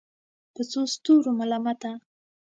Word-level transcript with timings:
په 0.53 0.61
څو 0.71 0.81
ستورو 0.93 1.31
ملامته 1.39 1.91